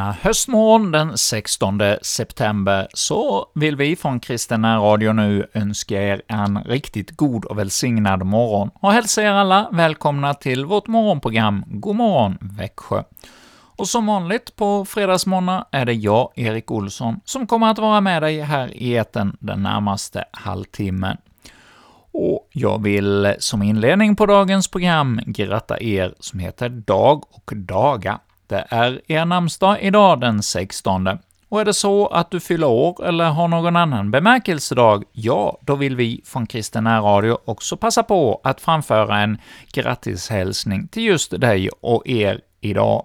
Denna 0.00 0.12
höstmorgon 0.12 0.92
den 0.92 1.18
16 1.18 1.80
september 2.02 2.88
så 2.94 3.46
vill 3.54 3.76
vi 3.76 3.96
från 3.96 4.20
Kristen 4.20 4.64
Radio 4.64 5.12
nu 5.12 5.46
önska 5.54 6.02
er 6.02 6.22
en 6.28 6.64
riktigt 6.64 7.10
god 7.10 7.44
och 7.44 7.58
välsignad 7.58 8.26
morgon 8.26 8.70
och 8.74 8.92
hälsa 8.92 9.22
er 9.22 9.30
alla 9.30 9.68
välkomna 9.72 10.34
till 10.34 10.64
vårt 10.64 10.86
morgonprogram 10.86 11.64
God 11.66 11.96
morgon 11.96 12.38
Växjö. 12.40 13.02
Och 13.76 13.88
som 13.88 14.06
vanligt 14.06 14.56
på 14.56 14.84
fredagsmorgnar 14.84 15.64
är 15.70 15.84
det 15.84 15.92
jag, 15.92 16.32
Erik 16.34 16.70
Olsson, 16.70 17.20
som 17.24 17.46
kommer 17.46 17.70
att 17.70 17.78
vara 17.78 18.00
med 18.00 18.22
dig 18.22 18.40
här 18.40 18.76
i 18.76 18.92
eten 18.92 19.36
den 19.40 19.62
närmaste 19.62 20.24
halvtimmen. 20.30 21.16
Och 22.12 22.48
jag 22.52 22.82
vill 22.82 23.34
som 23.38 23.62
inledning 23.62 24.16
på 24.16 24.26
dagens 24.26 24.68
program 24.68 25.20
gratta 25.26 25.80
er 25.82 26.14
som 26.20 26.38
heter 26.38 26.68
Dag 26.68 27.24
och 27.30 27.52
Daga. 27.56 28.20
Det 28.50 28.64
är 28.70 29.00
er 29.08 29.24
namnsdag 29.24 29.78
idag 29.80 30.20
den 30.20 30.42
16. 30.42 31.08
Och 31.48 31.60
är 31.60 31.64
det 31.64 31.74
så 31.74 32.06
att 32.06 32.30
du 32.30 32.40
fyller 32.40 32.66
år 32.66 33.04
eller 33.04 33.30
har 33.30 33.48
någon 33.48 33.76
annan 33.76 34.10
bemärkelsedag, 34.10 35.04
ja, 35.12 35.58
då 35.60 35.74
vill 35.74 35.96
vi 35.96 36.22
från 36.24 36.46
Kristen 36.46 36.86
Radio 36.86 37.38
också 37.44 37.76
passa 37.76 38.02
på 38.02 38.40
att 38.44 38.60
framföra 38.60 39.18
en 39.18 39.38
grattishälsning 39.72 40.88
till 40.88 41.02
just 41.02 41.40
dig 41.40 41.68
och 41.80 42.06
er 42.06 42.40
idag. 42.60 43.04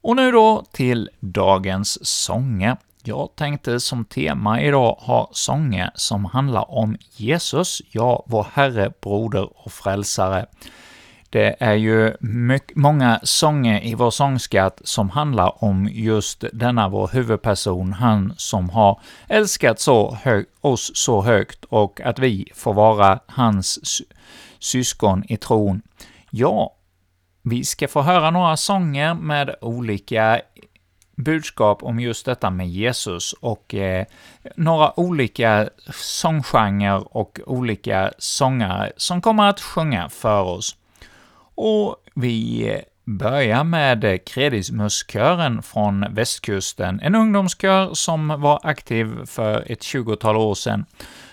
Och 0.00 0.16
nu 0.16 0.32
då 0.32 0.64
till 0.72 1.10
dagens 1.20 2.06
sånger. 2.06 2.76
Jag 3.04 3.28
tänkte 3.36 3.80
som 3.80 4.04
tema 4.04 4.60
idag 4.60 4.96
ha 5.00 5.30
sånger 5.32 5.90
som 5.94 6.24
handlar 6.24 6.70
om 6.70 6.96
Jesus, 7.16 7.82
ja, 7.90 8.24
vår 8.26 8.46
Herre, 8.52 8.92
Broder 9.02 9.48
och 9.54 9.72
Frälsare. 9.72 10.46
Det 11.30 11.56
är 11.60 11.74
ju 11.74 12.16
mycket, 12.20 12.76
många 12.76 13.20
sånger 13.22 13.84
i 13.84 13.94
vår 13.94 14.10
sångskatt 14.10 14.80
som 14.84 15.10
handlar 15.10 15.64
om 15.64 15.88
just 15.92 16.44
denna 16.52 16.88
vår 16.88 17.08
huvudperson, 17.12 17.92
han 17.92 18.34
som 18.36 18.70
har 18.70 19.00
älskat 19.28 19.80
så 19.80 20.14
hög, 20.14 20.46
oss 20.60 20.90
så 20.94 21.22
högt 21.22 21.64
och 21.64 22.00
att 22.00 22.18
vi 22.18 22.48
får 22.54 22.74
vara 22.74 23.20
hans 23.26 23.78
syskon 24.58 25.24
i 25.28 25.36
tron. 25.36 25.82
Ja, 26.30 26.74
vi 27.42 27.64
ska 27.64 27.88
få 27.88 28.02
höra 28.02 28.30
några 28.30 28.56
sånger 28.56 29.14
med 29.14 29.54
olika 29.60 30.40
budskap 31.16 31.82
om 31.82 32.00
just 32.00 32.26
detta 32.26 32.50
med 32.50 32.68
Jesus 32.68 33.32
och 33.32 33.74
eh, 33.74 34.06
några 34.56 35.00
olika 35.00 35.68
sånggenrer 35.92 37.16
och 37.16 37.40
olika 37.46 38.12
sångare 38.18 38.92
som 38.96 39.20
kommer 39.20 39.48
att 39.48 39.60
sjunga 39.60 40.08
för 40.08 40.42
oss. 40.42 40.77
Och 41.60 41.96
vi 42.14 42.82
börjar 43.04 43.64
med 43.64 44.24
Kredismuskören 44.26 45.62
från 45.62 46.14
västkusten, 46.14 47.00
en 47.00 47.14
ungdomskör 47.14 47.94
som 47.94 48.28
var 48.28 48.60
aktiv 48.62 49.24
för 49.26 49.72
ett 49.72 49.82
tjugotal 49.82 50.36
år 50.36 50.54
sedan. 50.54 50.84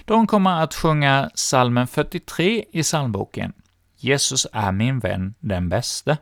De 0.06 0.28
kommer 0.28 0.64
att 0.64 0.74
sjunga 0.74 1.30
salmen 1.34 1.88
43 1.88 2.66
i 2.72 2.84
psalmboken. 2.84 3.54
Jesus 3.98 4.48
är 4.54 4.72
min 4.72 5.00
vän, 5.00 5.34
den 5.40 5.70
bäste. 5.70 6.18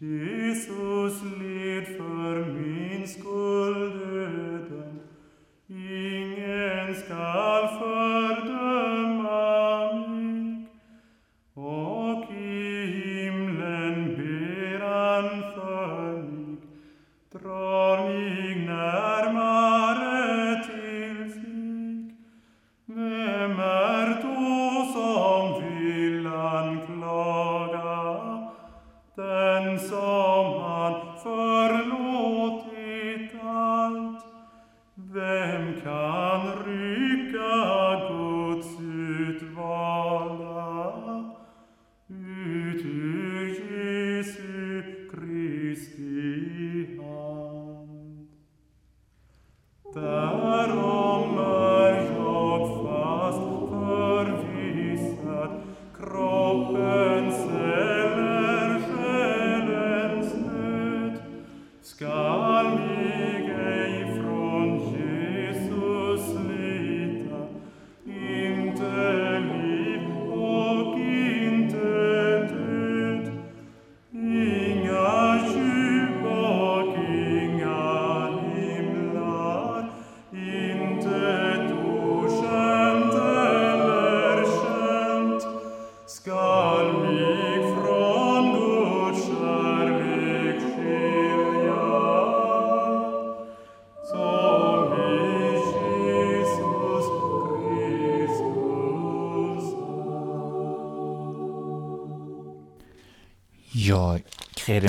Ja, 0.00 0.54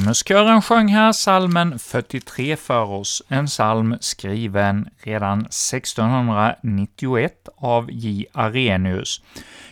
Kredimuskören 0.10 0.62
sjöng 0.62 0.88
här 0.88 1.12
salmen 1.12 1.80
43 1.80 2.56
för 2.56 2.84
oss, 2.84 3.24
en 3.28 3.46
psalm 3.46 3.98
skriven 4.00 4.90
redan 5.04 5.40
1691 5.40 7.50
av 7.58 7.92
J. 7.92 8.26
Arrhenius. 8.34 9.22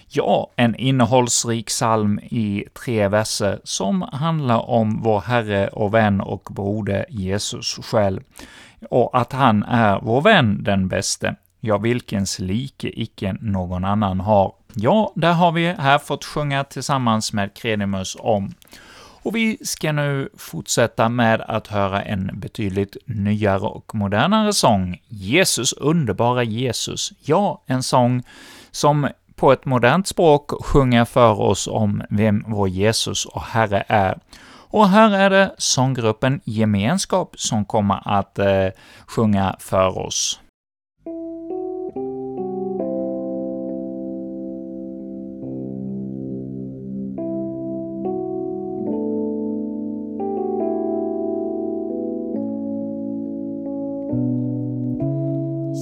Ja, 0.08 0.52
en 0.56 0.76
innehållsrik 0.76 1.68
psalm 1.68 2.20
i 2.20 2.66
tre 2.84 3.08
verser 3.08 3.60
som 3.64 4.02
handlar 4.02 4.70
om 4.70 5.02
vår 5.04 5.22
Herre 5.22 5.68
och 5.68 5.94
vän 5.94 6.22
och 6.22 6.48
broder 6.52 7.06
Jesus 7.10 7.80
själv, 7.84 8.22
och 8.90 9.20
att 9.20 9.34
han 9.34 9.64
är 9.64 10.00
vår 10.02 10.22
vän 10.22 10.64
den 10.64 10.88
bäste, 10.88 11.36
ja, 11.60 11.78
vilkens 11.78 12.40
like 12.40 13.02
icke 13.02 13.38
någon 13.42 13.86
annan 13.86 14.20
har. 14.20 14.54
Ja, 14.74 15.12
där 15.16 15.34
har 15.34 15.52
vi 15.52 15.68
här 15.68 15.98
fått 15.98 16.26
sjunga 16.26 16.64
tillsammans 16.64 17.34
med 17.34 17.54
Kredimus 17.54 18.18
om. 18.20 18.54
Och 19.28 19.36
vi 19.36 19.58
ska 19.62 19.92
nu 19.92 20.30
fortsätta 20.38 21.10
med 21.10 21.42
att 21.42 21.68
höra 21.68 22.04
en 22.04 22.30
betydligt 22.34 22.98
nyare 23.06 23.68
och 23.68 23.96
modernare 23.96 24.54
sång, 24.54 25.02
Jesus 25.08 25.74
underbara 25.74 26.44
Jesus. 26.44 27.14
Ja, 27.22 27.64
en 27.66 27.84
sång 27.84 28.24
som 28.72 29.08
på 29.36 29.52
ett 29.52 29.66
modernt 29.66 30.08
språk 30.08 30.66
sjunger 30.66 31.06
för 31.06 31.42
oss 31.42 31.68
om 31.68 32.04
vem 32.10 32.44
vår 32.48 32.70
Jesus 32.70 33.26
och 33.26 33.42
Herre 33.42 33.84
är. 33.88 34.20
Och 34.70 34.90
här 34.90 35.12
är 35.12 35.30
det 35.30 35.56
sånggruppen 35.58 36.42
Gemenskap 36.44 37.40
som 37.40 37.66
kommer 37.66 38.18
att 38.18 38.40
eh, 38.40 38.68
sjunga 39.08 39.56
för 39.60 39.98
oss. 39.98 40.40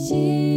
Ja, 0.09 0.54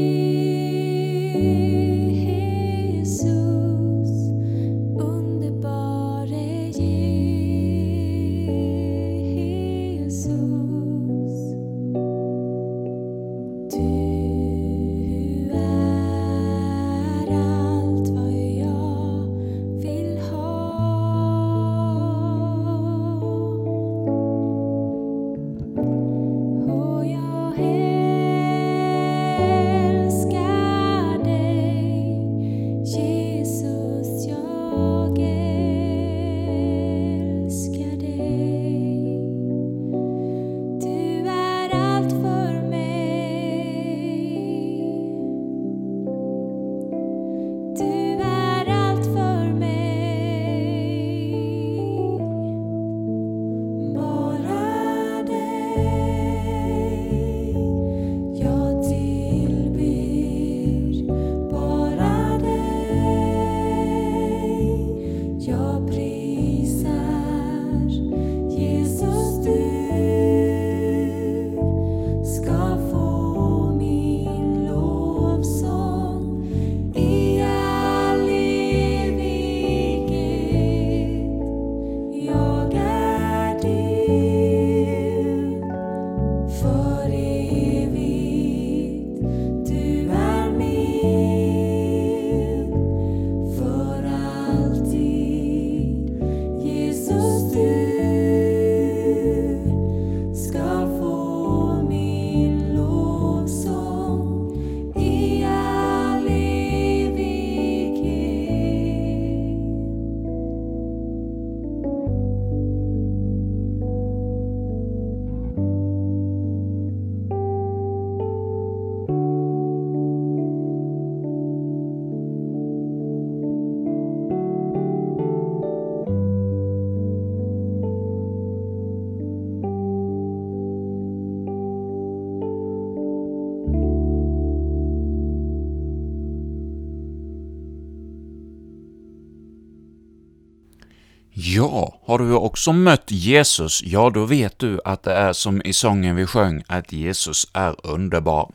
har 142.08 142.18
du 142.18 142.34
också 142.34 142.72
mött 142.72 143.10
Jesus, 143.10 143.82
ja 143.82 144.10
då 144.10 144.24
vet 144.24 144.58
du 144.58 144.80
att 144.84 145.02
det 145.02 145.12
är 145.12 145.32
som 145.32 145.62
i 145.64 145.72
sången 145.72 146.16
vi 146.16 146.26
sjöng, 146.26 146.62
att 146.66 146.92
Jesus 146.92 147.50
är 147.52 147.86
underbar. 147.86 148.52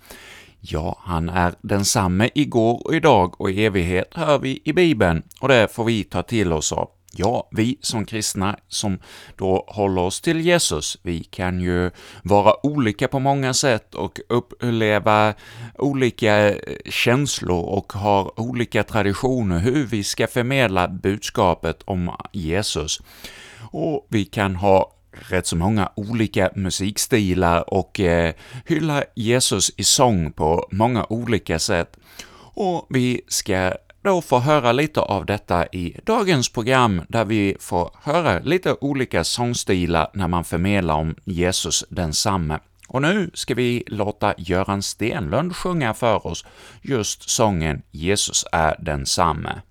Ja, 0.59 0.97
han 0.99 1.29
är 1.29 1.53
densamme 1.61 2.29
igår 2.35 2.87
och 2.87 2.95
idag 2.95 3.41
och 3.41 3.51
i 3.51 3.65
evighet, 3.65 4.07
hör 4.11 4.39
vi 4.39 4.61
i 4.65 4.73
Bibeln, 4.73 5.23
och 5.39 5.47
det 5.47 5.73
får 5.73 5.83
vi 5.83 6.03
ta 6.03 6.23
till 6.23 6.53
oss 6.53 6.71
av. 6.71 6.89
Ja, 7.15 7.47
vi 7.51 7.77
som 7.81 8.05
kristna 8.05 8.57
som 8.67 8.99
då 9.35 9.65
håller 9.67 10.01
oss 10.01 10.21
till 10.21 10.41
Jesus, 10.41 10.97
vi 11.01 11.23
kan 11.23 11.59
ju 11.59 11.91
vara 12.23 12.65
olika 12.65 13.07
på 13.07 13.19
många 13.19 13.53
sätt 13.53 13.95
och 13.95 14.19
uppleva 14.29 15.33
olika 15.75 16.49
eh, 16.49 16.57
känslor 16.85 17.65
och 17.65 17.93
har 17.93 18.39
olika 18.39 18.83
traditioner 18.83 19.59
hur 19.59 19.85
vi 19.85 20.03
ska 20.03 20.27
förmedla 20.27 20.87
budskapet 20.87 21.81
om 21.85 22.11
Jesus. 22.31 23.01
Och 23.71 24.07
vi 24.09 24.25
kan 24.25 24.55
ha 24.55 24.93
rätt 25.11 25.47
så 25.47 25.55
många 25.55 25.91
olika 25.95 26.49
musikstilar 26.55 27.73
och 27.73 27.99
eh, 27.99 28.33
hylla 28.65 29.03
Jesus 29.15 29.71
i 29.77 29.83
sång 29.83 30.31
på 30.31 30.67
många 30.71 31.05
olika 31.09 31.59
sätt. 31.59 31.97
Och 32.55 32.87
vi 32.89 33.21
ska 33.27 33.73
då 34.03 34.21
få 34.21 34.39
höra 34.39 34.71
lite 34.71 34.99
av 34.99 35.25
detta 35.25 35.67
i 35.67 35.99
dagens 36.03 36.49
program, 36.49 37.01
där 37.09 37.25
vi 37.25 37.55
får 37.59 37.91
höra 38.01 38.39
lite 38.39 38.75
olika 38.81 39.23
sångstilar 39.23 40.09
när 40.13 40.27
man 40.27 40.43
förmedlar 40.43 40.95
om 40.95 41.15
Jesus 41.25 41.85
densamme. 41.89 42.59
Och 42.87 43.01
nu 43.01 43.31
ska 43.33 43.55
vi 43.55 43.83
låta 43.87 44.33
Göran 44.37 44.81
Stenlund 44.81 45.55
sjunga 45.55 45.93
för 45.93 46.27
oss 46.27 46.45
just 46.81 47.29
sången 47.29 47.81
”Jesus 47.91 48.45
är 48.51 48.75
densamme”. 48.79 49.61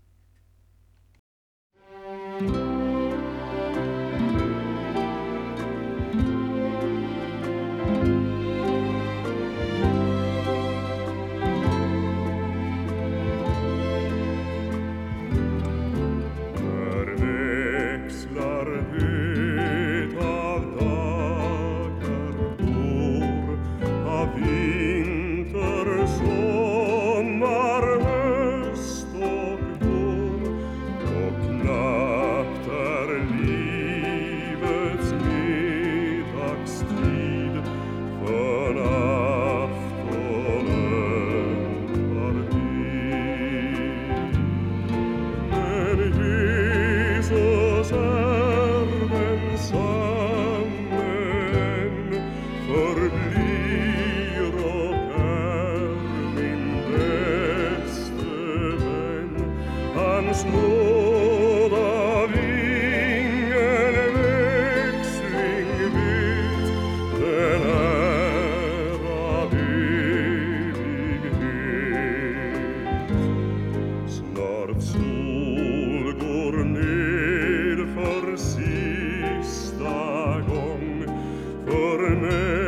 por 81.72 82.16
me. 82.16 82.61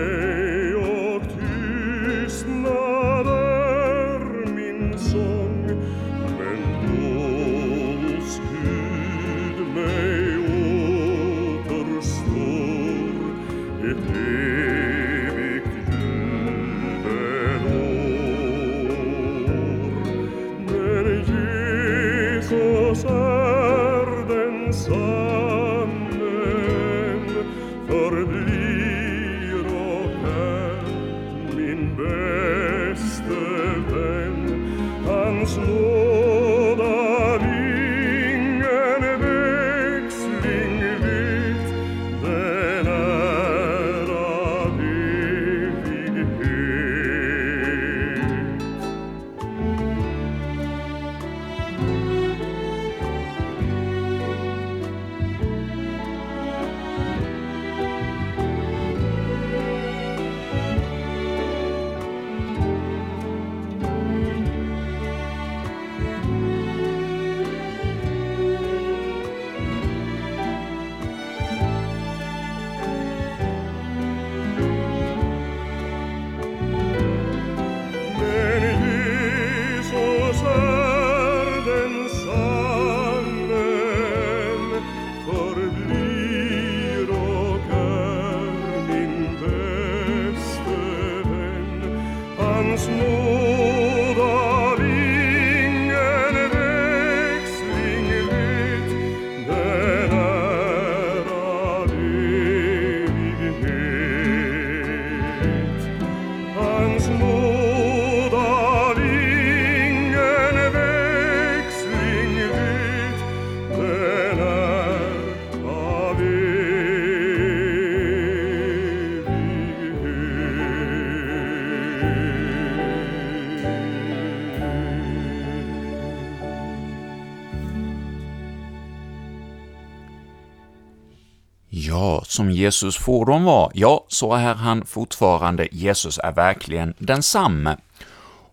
Som 132.35 132.51
Jesus 132.51 132.97
fordon 132.97 133.45
var, 133.45 133.71
ja, 133.75 134.05
så 134.09 134.35
är 134.35 134.55
han 134.55 134.87
fortfarande. 134.87 135.69
Jesus 135.73 136.19
är 136.19 136.33
verkligen 136.33 136.95
densamme. 136.99 137.77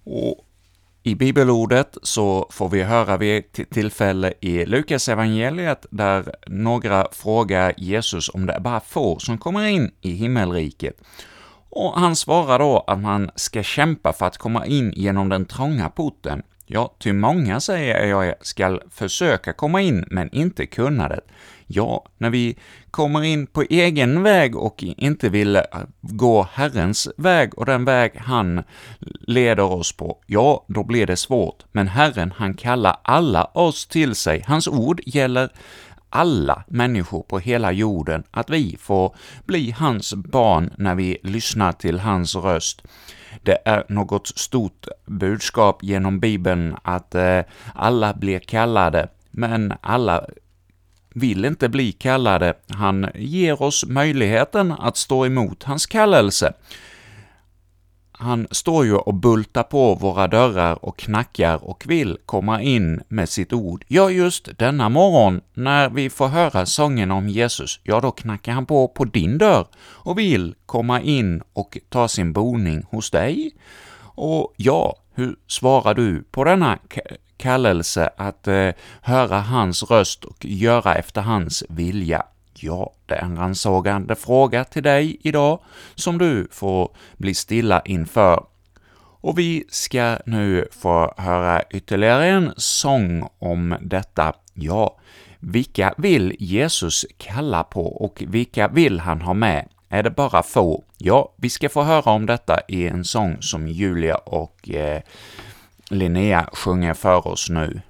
Och 0.04 0.46
i 1.04 1.16
bibelordet 1.16 1.98
så 2.04 2.48
får 2.52 2.70
vi 2.70 2.84
höra 2.84 3.18
vid 3.18 3.38
ett 3.38 3.70
tillfälle 3.70 4.34
i 4.40 4.66
Lukas 4.66 5.10
evangeliet 5.10 5.86
där 5.90 6.36
några 6.48 7.08
frågar 7.12 7.74
Jesus 7.78 8.30
om 8.30 8.46
det 8.46 8.54
är 8.54 8.60
bara 8.60 8.80
få 8.80 9.20
som 9.20 9.38
kommer 9.38 9.66
in 9.66 9.92
i 10.02 10.12
himmelriket. 10.12 11.02
Och 11.70 12.00
han 12.00 12.16
svarar 12.16 12.60
då 12.60 12.84
att 12.88 13.00
man 13.00 13.32
ska 13.36 13.64
kämpa 13.64 14.14
för 14.14 14.26
att 14.26 14.38
komma 14.38 14.66
in 14.66 14.94
genom 14.96 15.30
den 15.30 15.46
trånga 15.46 15.90
porten. 15.90 16.44
Ja, 16.66 16.96
ty 17.00 17.14
många, 17.14 17.60
säger 17.60 18.06
jag, 18.06 18.34
skall 18.42 18.82
försöka 18.92 19.54
komma 19.54 19.82
in, 19.82 20.06
men 20.10 20.30
inte 20.36 20.66
kunna 20.66 21.10
det. 21.10 21.22
Ja, 21.74 22.06
när 22.18 22.30
vi 22.30 22.58
kommer 22.92 23.24
in 23.24 23.48
på 23.48 23.62
egen 23.62 24.24
väg 24.24 24.56
och 24.56 24.84
inte 24.84 25.30
vill 25.30 25.56
eh, 25.56 25.64
gå 26.02 26.48
Herrens 26.54 27.10
väg 27.18 27.58
och 27.58 27.66
den 27.66 27.86
väg 27.86 28.12
han 28.16 28.64
leder 29.22 29.64
oss 29.64 29.92
på, 29.92 30.18
ja, 30.26 30.66
då 30.68 30.84
blir 30.84 31.08
det 31.08 31.18
svårt. 31.18 31.64
Men 31.72 31.88
Herren, 31.88 32.34
han 32.38 32.54
kallar 32.54 32.98
alla 33.04 33.46
oss 33.46 33.88
till 33.88 34.16
sig. 34.16 34.44
Hans 34.48 34.68
ord 34.68 35.02
gäller 35.06 35.50
alla 36.10 36.64
människor 36.68 37.24
på 37.24 37.40
hela 37.40 37.72
jorden, 37.72 38.24
att 38.32 38.50
vi 38.50 38.78
får 38.80 39.16
bli 39.46 39.72
hans 39.72 40.14
barn 40.14 40.74
när 40.78 40.96
vi 40.96 41.18
lyssnar 41.24 41.72
till 41.72 42.00
hans 42.00 42.36
röst. 42.36 42.82
Det 43.44 43.58
är 43.66 43.86
något 43.90 44.28
stort 44.28 44.88
budskap 45.06 45.84
genom 45.84 46.20
Bibeln 46.20 46.76
att 46.84 47.16
eh, 47.16 47.40
alla 47.76 48.14
blir 48.14 48.40
kallade, 48.40 49.08
men 49.32 49.74
alla 49.82 50.26
vill 51.14 51.46
inte 51.46 51.70
bli 51.70 51.92
kallade. 51.92 52.54
Han 52.70 53.10
ger 53.16 53.62
oss 53.62 53.86
möjligheten 53.86 54.72
att 54.72 54.98
stå 54.98 55.26
emot 55.26 55.64
hans 55.64 55.86
kallelse. 55.86 56.54
Han 58.12 58.48
står 58.52 58.86
ju 58.86 58.96
och 58.96 59.14
bultar 59.14 59.64
på 59.64 59.96
våra 59.96 60.28
dörrar 60.28 60.86
och 60.86 60.98
knackar 60.98 61.64
och 61.64 61.84
vill 61.88 62.18
komma 62.26 62.62
in 62.62 63.02
med 63.08 63.30
sitt 63.30 63.54
ord. 63.54 63.86
Ja, 63.88 64.10
just 64.10 64.58
denna 64.58 64.90
morgon, 64.90 65.42
när 65.54 65.90
vi 65.90 66.10
får 66.10 66.28
höra 66.28 66.66
sången 66.66 67.12
om 67.12 67.30
Jesus, 67.30 67.80
ja, 67.84 68.00
då 68.02 68.12
knackar 68.12 68.52
han 68.52 68.66
på 68.66 68.88
på 68.88 69.06
din 69.06 69.38
dörr 69.38 69.68
och 69.80 70.20
vill 70.20 70.56
komma 70.66 71.02
in 71.02 71.42
och 71.54 71.78
ta 71.90 72.08
sin 72.08 72.34
boning 72.34 72.84
hos 72.90 73.12
dig. 73.12 73.52
Och 74.02 74.54
ja, 74.58 74.96
hur 75.14 75.36
svarar 75.48 75.94
du 75.94 76.24
på 76.32 76.44
denna 76.44 76.80
kallelse 77.42 78.10
att 78.18 78.48
eh, 78.48 78.70
höra 79.02 79.40
hans 79.40 79.84
röst 79.84 80.26
och 80.26 80.46
göra 80.46 80.96
efter 80.96 81.22
hans 81.22 81.64
vilja? 81.70 82.24
Ja, 82.54 82.94
det 83.06 83.16
är 83.16 83.22
en 83.22 83.38
rannsakande 83.38 84.16
fråga 84.16 84.64
till 84.64 84.84
dig 84.84 85.18
idag 85.22 85.60
som 85.96 86.18
du 86.18 86.48
får 86.52 86.96
bli 87.18 87.34
stilla 87.34 87.82
inför. 87.86 88.44
Och 89.22 89.40
vi 89.40 89.64
ska 89.70 90.18
nu 90.26 90.68
få 90.72 91.14
höra 91.18 91.62
ytterligare 91.70 92.28
en 92.28 92.54
sång 92.58 93.30
om 93.40 93.78
detta. 93.82 94.34
Ja, 94.54 94.98
vilka 95.40 95.94
vill 95.98 96.36
Jesus 96.40 97.06
kalla 97.18 97.64
på 97.64 97.86
och 97.86 98.24
vilka 98.28 98.68
vill 98.68 99.00
han 99.00 99.22
ha 99.22 99.34
med? 99.34 99.68
Är 99.90 100.04
det 100.04 100.10
bara 100.10 100.44
få? 100.44 100.84
Ja, 100.98 101.34
vi 101.36 101.50
ska 101.50 101.70
få 101.70 101.84
höra 101.84 102.12
om 102.12 102.26
detta 102.26 102.60
i 102.68 102.88
en 102.88 103.04
sång 103.04 103.42
som 103.42 103.68
Julia 103.68 104.16
och 104.16 104.70
eh, 104.70 105.02
Linnea 105.92 106.50
sjunger 106.54 106.94
för 106.94 107.28
oss 107.28 107.50
nu. 107.50 107.82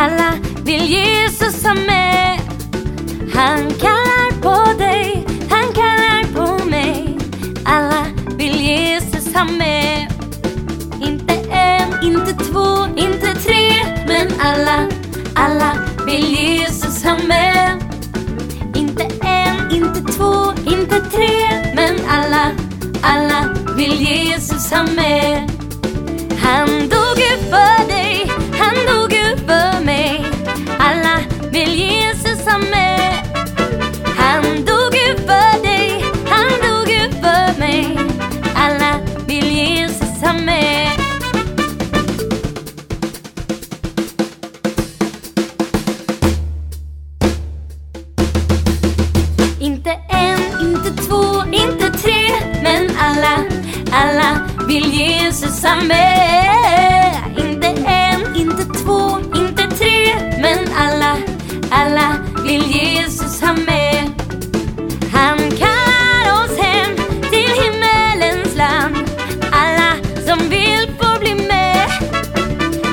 Alla 0.00 0.32
vill 0.64 0.82
Jesus 0.82 1.64
ha 1.64 1.74
med. 1.74 2.40
Han 3.34 3.70
kallar 3.70 4.40
på 4.42 4.78
dig, 4.78 5.26
han 5.50 5.72
kallar 5.74 6.24
på 6.34 6.64
mig. 6.64 7.18
Alla 7.64 8.06
vill 8.36 8.60
Jesus 8.60 9.34
ha 9.34 9.44
med. 9.44 10.12
Inte 11.00 11.34
en, 11.50 12.02
inte 12.02 12.44
två, 12.44 12.86
inte 12.96 13.34
tre, 13.34 13.72
men 14.06 14.28
alla 14.40 14.88
alla 15.34 15.76
vill 16.06 16.24
Jesus 16.24 17.04
ha 17.04 17.18
med. 17.28 17.82
Inte 18.74 19.02
en, 19.22 19.70
inte 19.70 20.12
två, 20.12 20.52
inte 20.66 21.00
tre, 21.00 21.72
men 21.74 21.94
alla, 22.08 22.50
alla 23.02 23.54
vill 23.76 24.00
Jesus 24.00 24.72
ha 24.72 24.82
med. 24.82 25.59
Vill 31.52 31.74
Jesus 31.74 32.46
ha 32.46 32.58
med. 32.58 33.26
Han 34.16 34.42
dog 34.64 34.94
ju 34.94 35.16
för 35.16 35.62
dig, 35.62 36.04
han 36.26 36.48
dog 36.48 36.88
ju 36.90 37.10
för 37.10 37.58
mig. 37.58 37.98
Alla 38.54 38.98
vill 39.26 39.46
Jesus 39.46 40.22
ha 40.22 40.32
med. 40.32 40.88
Inte 49.60 49.90
en, 50.08 50.40
inte 50.60 51.02
två, 51.02 51.44
inte 51.52 51.90
tre 51.98 52.30
Men 52.62 52.90
alla, 52.98 53.44
alla 53.92 54.48
vill 54.68 54.94
Jesus 54.94 55.64
ha 55.64 55.76
med. 55.76 56.89
Jesus 63.50 63.66
med. 63.66 64.10
Han 65.12 65.38
kallar 65.50 66.44
oss 66.44 66.58
hem 66.58 66.96
till 67.30 67.50
himmelens 67.62 68.56
land, 68.56 68.96
alla 69.52 69.96
som 70.26 70.48
vill 70.48 70.92
bli 71.20 71.34
med. 71.34 71.90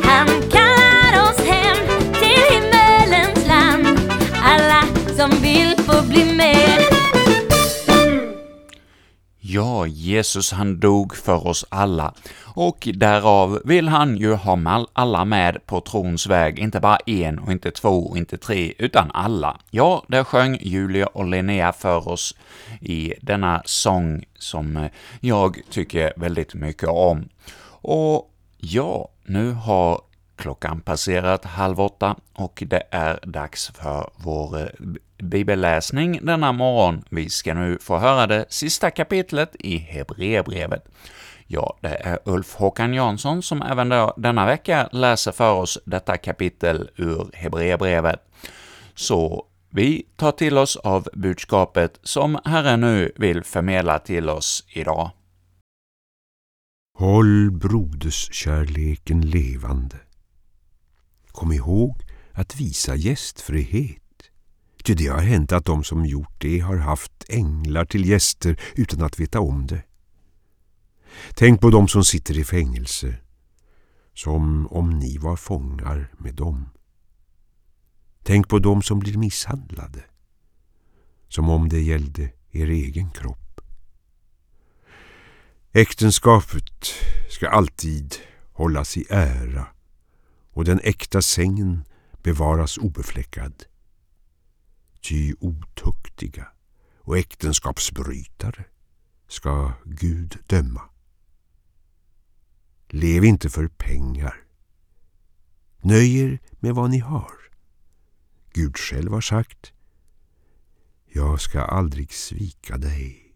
Han 0.03 0.27
kallar 0.51 1.29
oss 1.29 1.39
hem 1.45 1.77
till 2.13 2.43
himmelens 2.53 3.47
land, 3.47 3.99
alla 4.43 4.83
som 5.17 5.29
vill 5.41 5.75
bli 6.09 6.33
med. 6.33 6.81
Ja, 9.39 9.87
Jesus 9.87 10.51
han 10.51 10.79
dog 10.79 11.15
för 11.15 11.47
oss 11.47 11.65
alla, 11.69 12.13
och 12.59 12.87
därav 12.93 13.61
vill 13.65 13.87
han 13.87 14.17
ju 14.17 14.33
ha 14.33 14.85
alla 14.93 15.25
med 15.25 15.65
på 15.65 15.81
trons 15.81 16.27
väg, 16.27 16.59
inte 16.59 16.79
bara 16.79 16.97
en 17.05 17.39
och 17.39 17.51
inte 17.51 17.71
två 17.71 18.07
och 18.07 18.17
inte 18.17 18.37
tre, 18.37 18.73
utan 18.77 19.11
alla. 19.13 19.59
Ja, 19.71 20.03
det 20.07 20.23
sjöng 20.23 20.57
Julia 20.61 21.07
och 21.07 21.25
Linnea 21.25 21.73
för 21.73 22.07
oss 22.07 22.35
i 22.81 23.13
denna 23.21 23.61
sång 23.65 24.23
som 24.39 24.77
eh, 24.77 24.91
jag 25.19 25.59
tycker 25.69 26.13
väldigt 26.15 26.53
mycket 26.53 26.89
om. 26.89 27.29
Och 27.81 28.31
ja, 28.57 29.09
nu 29.25 29.51
har 29.51 30.01
klockan 30.35 30.81
passerat 30.81 31.45
halv 31.45 31.81
åtta 31.81 32.15
och 32.33 32.63
det 32.67 32.83
är 32.91 33.19
dags 33.23 33.71
för 33.75 34.09
vår 34.15 34.61
eh, 34.61 34.67
bibelläsning 35.17 36.19
denna 36.25 36.51
morgon. 36.51 37.03
Vi 37.09 37.29
ska 37.29 37.53
nu 37.53 37.77
få 37.81 37.97
höra 37.97 38.27
det 38.27 38.45
sista 38.49 38.91
kapitlet 38.91 39.55
i 39.59 39.77
Hebreerbrevet. 39.77 40.85
Ja, 41.47 41.77
det 41.81 41.95
är 41.95 42.19
Ulf 42.25 42.55
Håkan 42.55 42.93
Jansson 42.93 43.41
som 43.41 43.61
även 43.61 43.89
denna 44.17 44.45
vecka 44.45 44.89
läser 44.91 45.31
för 45.31 45.53
oss 45.53 45.79
detta 45.85 46.17
kapitel 46.17 46.89
ur 46.95 47.29
Hebreerbrevet. 47.33 48.19
Så 48.95 49.45
vi 49.69 50.05
tar 50.15 50.31
till 50.31 50.57
oss 50.57 50.75
av 50.75 51.07
budskapet 51.13 51.99
som 52.03 52.39
Herren 52.45 52.81
nu 52.81 53.11
vill 53.15 53.43
förmedla 53.43 53.99
till 53.99 54.29
oss 54.29 54.65
idag. 54.69 55.11
Håll 56.97 57.51
broderskärleken 57.51 59.21
levande. 59.21 59.97
Kom 61.31 61.51
ihåg 61.51 61.95
att 62.33 62.55
visa 62.55 62.95
gästfrihet 62.95 64.01
Ty 64.87 64.93
det 64.93 65.07
har 65.07 65.21
hänt 65.21 65.51
att 65.51 65.65
de 65.65 65.83
som 65.83 66.05
gjort 66.05 66.41
det 66.41 66.59
har 66.59 66.77
haft 66.77 67.11
änglar 67.29 67.85
till 67.85 68.09
gäster 68.09 68.59
utan 68.75 69.01
att 69.01 69.19
veta 69.19 69.39
om 69.39 69.67
det. 69.67 69.83
Tänk 71.33 71.61
på 71.61 71.69
dem 71.69 71.87
som 71.87 72.03
sitter 72.03 72.37
i 72.37 72.43
fängelse, 72.43 73.17
som 74.13 74.67
om 74.67 74.99
ni 74.99 75.17
var 75.17 75.35
fångar 75.35 76.13
med 76.17 76.35
dem. 76.35 76.69
Tänk 78.23 78.49
på 78.49 78.59
dem 78.59 78.81
som 78.81 78.99
blir 78.99 79.17
misshandlade, 79.17 80.03
som 81.27 81.49
om 81.49 81.69
det 81.69 81.81
gällde 81.81 82.31
er 82.51 82.67
egen 82.67 83.09
kropp. 83.09 83.61
Äktenskapet 85.71 86.93
ska 87.29 87.49
alltid 87.49 88.15
hållas 88.51 88.97
i 88.97 89.05
ära 89.09 89.67
och 90.51 90.65
den 90.65 90.79
äkta 90.83 91.21
sängen 91.21 91.83
bevaras 92.23 92.77
obefläckad. 92.77 93.63
Ty 95.01 95.35
otuktiga 95.39 96.47
och 96.97 97.17
äktenskapsbrytare 97.17 98.65
ska 99.27 99.73
Gud 99.85 100.37
döma. 100.47 100.81
Lev 102.89 103.25
inte 103.25 103.49
för 103.49 103.67
pengar. 103.67 104.43
Nöj 105.81 106.19
er 106.19 106.39
med 106.59 106.75
vad 106.75 106.89
ni 106.89 106.99
har. 106.99 107.31
Gud 108.53 108.77
själv 108.77 109.11
har 109.11 109.21
sagt 109.21 109.73
Jag 111.05 111.41
ska 111.41 111.61
aldrig 111.61 112.13
svika 112.13 112.77
dig, 112.77 113.35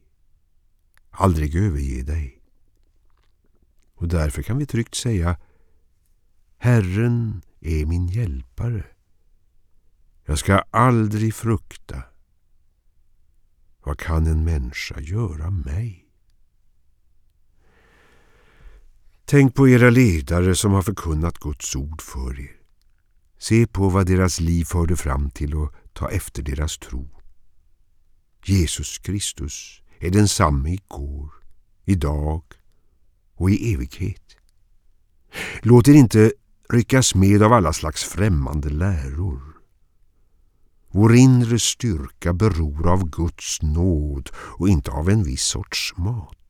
aldrig 1.10 1.56
överge 1.56 2.04
dig. 2.04 2.42
Och 3.94 4.08
därför 4.08 4.42
kan 4.42 4.58
vi 4.58 4.66
tryggt 4.66 4.96
säga 4.96 5.38
Herren 6.58 7.42
är 7.60 7.86
min 7.86 8.08
hjälpare. 8.08 8.86
Jag 10.26 10.40
ska 10.40 10.58
aldrig 10.72 11.34
frukta. 11.34 12.04
Vad 13.84 14.00
kan 14.00 14.28
en 14.28 14.44
människa 14.44 15.00
göra 15.00 15.50
mig? 15.50 16.11
Tänk 19.32 19.56
på 19.56 19.70
era 19.70 19.90
ledare 19.90 20.56
som 20.56 20.72
har 20.72 20.82
förkunnat 20.82 21.38
Guds 21.38 21.76
ord 21.76 22.02
för 22.02 22.40
er. 22.40 22.56
Se 23.40 23.68
på 23.68 23.90
vad 23.90 24.08
deras 24.08 24.40
liv 24.40 24.66
förde 24.66 24.96
fram 24.96 25.30
till 25.30 25.56
och 25.56 25.74
ta 25.94 26.10
efter 26.10 26.44
deras 26.44 26.78
tro. 26.78 27.10
Jesus 28.46 28.98
Kristus 28.98 29.82
är 30.00 30.10
densamme 30.10 30.74
igår, 30.74 31.30
idag 31.86 32.44
och 33.36 33.52
i 33.52 33.74
evighet. 33.74 34.38
Låt 35.62 35.88
er 35.88 35.94
inte 35.94 36.34
ryckas 36.70 37.16
med 37.16 37.44
av 37.44 37.54
alla 37.54 37.74
slags 37.74 38.04
främmande 38.04 38.70
läror. 38.70 39.42
Vår 40.92 41.16
inre 41.16 41.60
styrka 41.60 42.34
beror 42.34 42.88
av 42.88 43.10
Guds 43.10 43.62
nåd 43.62 44.30
och 44.36 44.70
inte 44.70 44.92
av 44.92 45.10
en 45.10 45.24
viss 45.24 45.44
sorts 45.44 45.94
mat. 45.98 46.41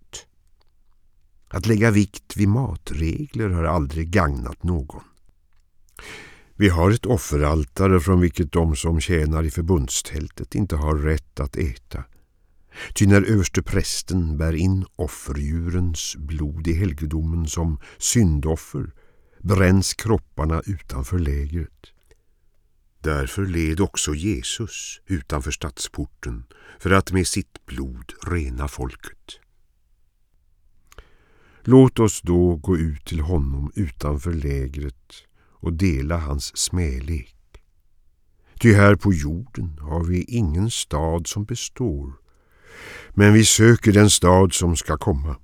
Att 1.54 1.66
lägga 1.66 1.92
vikt 1.92 2.38
vid 2.38 2.48
matregler 2.48 3.50
har 3.50 3.64
aldrig 3.64 4.10
gagnat 4.10 4.64
någon. 4.64 5.04
Vi 6.56 6.70
har 6.70 6.92
ett 6.92 7.06
offeraltare 7.06 8.00
från 8.00 8.22
vilket 8.22 8.52
de 8.52 8.76
som 8.76 9.00
tjänar 9.00 9.44
i 9.44 9.52
förbundstältet 9.52 10.56
inte 10.56 10.76
har 10.76 10.96
rätt 10.98 11.40
att 11.40 11.56
äta. 11.56 12.04
Ty 12.94 13.08
när 13.08 13.22
överste 13.22 13.62
prästen 13.62 14.38
bär 14.38 14.54
in 14.54 14.86
offerdjurens 14.96 16.16
blod 16.18 16.68
i 16.68 16.74
helgedomen 16.74 17.48
som 17.48 17.80
syndoffer 17.98 18.92
bränns 19.40 19.94
kropparna 19.94 20.62
utanför 20.66 21.20
lägret. 21.20 21.92
Därför 23.00 23.46
led 23.46 23.80
också 23.80 24.14
Jesus 24.16 25.02
utanför 25.06 25.52
stadsporten 25.52 26.44
för 26.80 26.92
att 26.92 27.12
med 27.12 27.28
sitt 27.28 27.66
blod 27.66 28.14
rena 28.28 28.68
folket. 28.68 29.40
Låt 31.64 32.00
oss 32.00 32.22
då 32.22 32.56
gå 32.56 32.78
ut 32.78 33.06
till 33.06 33.20
honom 33.20 33.72
utanför 33.76 34.34
lägret 34.34 35.14
och 35.62 35.74
dela 35.74 36.18
hans 36.18 36.58
smälek. 36.58 37.36
Ty 38.60 38.74
här 38.74 38.96
på 38.96 39.14
jorden 39.14 39.80
har 39.80 40.04
vi 40.04 40.24
ingen 40.24 40.72
stad 40.72 41.28
som 41.28 41.46
består, 41.46 42.14
men 43.10 43.34
vi 43.34 43.46
söker 43.46 43.92
den 43.92 44.10
stad 44.10 44.54
som 44.54 44.76
ska 44.76 44.98
komma. 44.98 45.36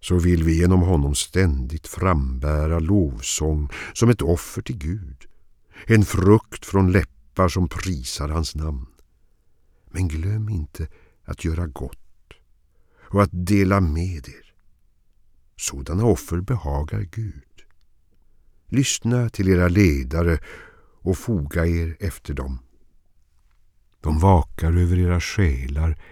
Så 0.00 0.18
vill 0.18 0.44
vi 0.44 0.58
genom 0.58 0.80
honom 0.80 1.14
ständigt 1.14 1.88
frambära 1.88 2.78
lovsång 2.78 3.68
som 3.94 4.10
ett 4.10 4.22
offer 4.22 4.62
till 4.62 4.78
Gud, 4.78 5.26
en 5.86 6.04
frukt 6.04 6.66
från 6.66 6.92
läppar 6.92 7.48
som 7.48 7.68
prisar 7.68 8.28
hans 8.28 8.54
namn. 8.54 8.86
Men 9.90 10.08
glöm 10.08 10.48
inte 10.48 10.88
att 11.24 11.44
göra 11.44 11.66
gott 11.66 11.98
och 13.12 13.22
att 13.22 13.30
dela 13.32 13.80
med 13.80 14.28
er. 14.28 14.51
Sådana 15.62 16.04
offer 16.04 16.40
behagar 16.40 17.00
Gud. 17.00 17.64
Lyssna 18.66 19.28
till 19.28 19.48
era 19.48 19.68
ledare 19.68 20.38
och 21.02 21.18
foga 21.18 21.66
er 21.66 21.96
efter 22.00 22.34
dem. 22.34 22.58
De 24.00 24.18
vakar 24.18 24.72
över 24.72 24.98
era 24.98 25.20
själar 25.20 26.02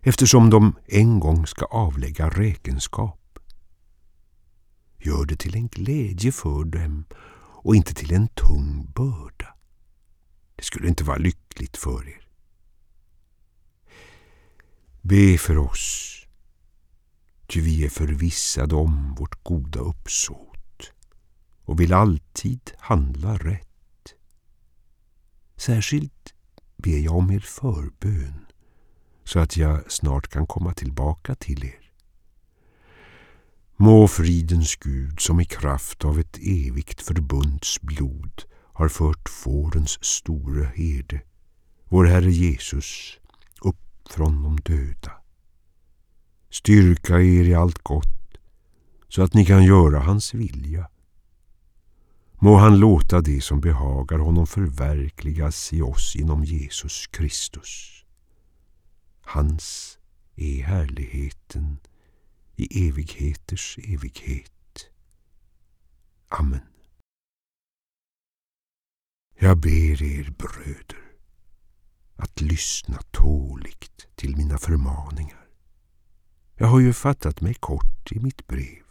eftersom 0.00 0.50
de 0.50 0.76
en 0.86 1.20
gång 1.20 1.46
ska 1.46 1.64
avlägga 1.64 2.30
räkenskap. 2.30 3.38
Gör 4.98 5.24
det 5.24 5.36
till 5.36 5.54
en 5.54 5.68
glädje 5.68 6.32
för 6.32 6.64
dem 6.64 7.04
och 7.62 7.76
inte 7.76 7.94
till 7.94 8.12
en 8.12 8.28
tung 8.28 8.92
börda. 8.94 9.54
Det 10.56 10.64
skulle 10.64 10.88
inte 10.88 11.04
vara 11.04 11.18
lyckligt 11.18 11.76
för 11.76 12.08
er. 12.08 12.28
Be 15.02 15.38
för 15.38 15.58
oss 15.58 16.17
ty 17.48 17.60
vi 17.60 17.84
är 17.84 17.88
förvissade 17.88 18.74
om 18.74 19.14
vårt 19.14 19.44
goda 19.44 19.80
uppsåt 19.80 20.92
och 21.64 21.80
vill 21.80 21.92
alltid 21.92 22.72
handla 22.78 23.36
rätt. 23.36 24.14
Särskilt 25.56 26.34
ber 26.76 26.98
jag 26.98 27.16
om 27.16 27.30
er 27.30 27.40
förbön 27.40 28.46
så 29.24 29.38
att 29.38 29.56
jag 29.56 29.92
snart 29.92 30.28
kan 30.28 30.46
komma 30.46 30.74
tillbaka 30.74 31.34
till 31.34 31.64
er. 31.64 31.90
Må 33.76 34.08
fridens 34.08 34.76
Gud 34.76 35.20
som 35.20 35.40
i 35.40 35.44
kraft 35.44 36.04
av 36.04 36.18
ett 36.18 36.38
evigt 36.38 37.02
förbunds 37.02 37.80
blod 37.80 38.42
har 38.72 38.88
fört 38.88 39.28
fårens 39.28 40.04
store 40.04 40.64
herde, 40.74 41.20
vår 41.88 42.04
Herre 42.04 42.30
Jesus, 42.30 43.18
upp 43.60 44.08
från 44.10 44.42
de 44.42 44.56
döda 44.56 45.12
styrka 46.50 47.20
er 47.20 47.44
i 47.44 47.54
allt 47.54 47.78
gott 47.78 48.38
så 49.08 49.22
att 49.22 49.34
ni 49.34 49.44
kan 49.44 49.64
göra 49.64 49.98
hans 49.98 50.34
vilja. 50.34 50.88
Må 52.40 52.56
han 52.56 52.78
låta 52.78 53.20
det 53.20 53.40
som 53.40 53.60
behagar 53.60 54.18
honom 54.18 54.46
förverkligas 54.46 55.72
i 55.72 55.82
oss 55.82 56.16
inom 56.16 56.44
Jesus 56.44 57.06
Kristus. 57.06 58.04
Hans 59.20 59.98
är 60.36 60.62
härligheten 60.62 61.78
i 62.56 62.88
evigheters 62.88 63.78
evighet. 63.78 64.52
Amen. 66.28 66.60
Jag 69.38 69.58
ber 69.58 70.02
er 70.02 70.30
bröder 70.30 71.12
att 72.16 72.40
lyssna 72.40 72.98
tåligt 73.10 74.06
till 74.14 74.36
mina 74.36 74.58
förmaningar. 74.58 75.47
Jag 76.60 76.66
har 76.66 76.80
ju 76.80 76.92
fattat 76.92 77.40
mig 77.40 77.54
kort 77.54 78.12
i 78.12 78.20
mitt 78.20 78.46
brev. 78.46 78.82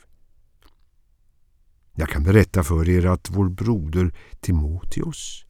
Jag 1.95 2.09
kan 2.09 2.23
berätta 2.23 2.63
för 2.63 2.89
er 2.89 3.05
att 3.05 3.29
vår 3.29 3.49
broder 3.49 4.13
Timoteus 4.39 5.45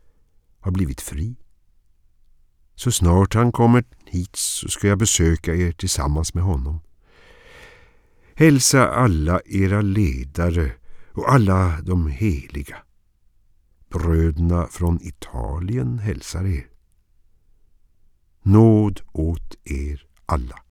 har 0.60 0.72
blivit 0.72 1.02
fri. 1.02 1.36
Så 2.76 2.92
snart 2.92 3.34
han 3.34 3.52
kommer 3.52 3.84
hit 4.06 4.36
så 4.36 4.68
ska 4.68 4.88
jag 4.88 4.98
besöka 4.98 5.56
er 5.56 5.72
tillsammans 5.72 6.34
med 6.34 6.44
honom. 6.44 6.80
Hälsa 8.36 8.88
alla 8.88 9.42
era 9.46 9.82
ledare 9.82 10.72
och 11.14 11.32
alla 11.32 11.82
de 11.82 12.08
heliga. 12.08 12.78
Bröderna 13.90 14.68
från 14.68 15.00
Italien 15.02 16.00
hälsar 16.00 16.46
er. 16.46 16.68
Nåd 18.42 19.02
åt 19.12 19.56
er 19.64 20.08
alla. 20.26 20.67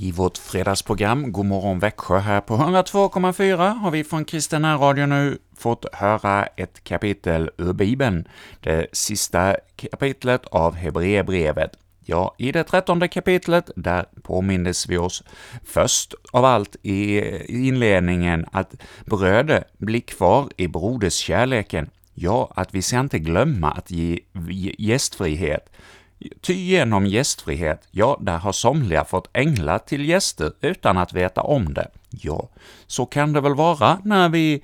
I 0.00 0.12
vårt 0.12 0.38
fredagsprogram 0.38 1.32
Godmorgon 1.32 1.78
Växjö 1.78 2.18
här 2.18 2.40
på 2.40 2.56
102,4 2.56 3.74
har 3.74 3.90
vi 3.90 4.04
från 4.04 4.24
Kristina 4.24 4.76
Radio 4.76 5.06
nu 5.06 5.38
fått 5.56 5.86
höra 5.92 6.46
ett 6.46 6.84
kapitel 6.84 7.50
ur 7.58 7.72
Bibeln, 7.72 8.28
det 8.60 8.86
sista 8.92 9.56
kapitlet 9.76 10.46
av 10.46 10.74
Hebreerbrevet. 10.74 11.70
Ja, 12.04 12.34
i 12.38 12.52
det 12.52 12.64
trettonde 12.64 13.08
kapitlet, 13.08 13.70
där 13.76 14.06
påmindes 14.22 14.88
vi 14.88 14.96
oss 14.96 15.24
först 15.64 16.14
av 16.32 16.44
allt 16.44 16.76
i 16.82 17.20
inledningen 17.48 18.46
att 18.52 18.74
bröder, 19.04 19.64
blir 19.78 20.00
kvar 20.00 20.48
i 20.56 20.68
broderskärleken. 20.68 21.90
Ja, 22.14 22.52
att 22.56 22.74
vi 22.74 22.82
ska 22.82 23.00
inte 23.00 23.18
glömma 23.18 23.70
att 23.70 23.90
ge 23.90 24.20
gästfrihet, 24.78 25.70
Ty 26.40 26.54
genom 26.54 27.06
gästfrihet, 27.06 27.88
ja, 27.90 28.18
där 28.20 28.38
har 28.38 28.52
somliga 28.52 29.04
fått 29.04 29.30
änglar 29.32 29.78
till 29.78 30.08
gäster 30.08 30.52
utan 30.60 30.98
att 30.98 31.12
veta 31.12 31.40
om 31.40 31.74
det. 31.74 31.88
Ja, 32.10 32.48
så 32.86 33.06
kan 33.06 33.32
det 33.32 33.40
väl 33.40 33.54
vara 33.54 33.98
när 34.04 34.28
vi 34.28 34.62